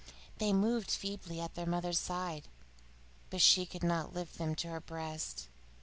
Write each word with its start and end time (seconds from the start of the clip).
They 0.39 0.51
moved 0.51 0.89
feebly 0.89 1.39
at 1.39 1.53
their 1.53 1.67
mother's 1.67 1.99
side, 1.99 2.47
but 3.29 3.39
she 3.39 3.67
could 3.67 3.83
not 3.83 4.15
lift 4.15 4.39
them 4.39 4.55
to 4.55 4.67
her 4.69 4.81
breast. 4.81 5.47